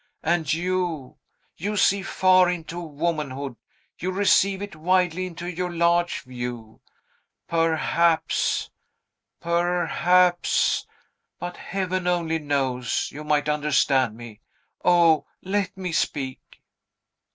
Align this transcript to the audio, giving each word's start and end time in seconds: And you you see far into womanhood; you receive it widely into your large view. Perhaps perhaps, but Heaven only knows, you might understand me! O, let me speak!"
And 0.23 0.51
you 0.51 1.17
you 1.57 1.77
see 1.77 2.01
far 2.01 2.49
into 2.49 2.79
womanhood; 2.81 3.55
you 3.99 4.09
receive 4.09 4.59
it 4.59 4.75
widely 4.75 5.27
into 5.27 5.45
your 5.45 5.71
large 5.71 6.21
view. 6.21 6.81
Perhaps 7.47 8.71
perhaps, 9.39 10.87
but 11.37 11.55
Heaven 11.57 12.07
only 12.07 12.39
knows, 12.39 13.09
you 13.11 13.23
might 13.23 13.47
understand 13.47 14.17
me! 14.17 14.41
O, 14.83 15.27
let 15.43 15.77
me 15.77 15.91
speak!" 15.91 16.39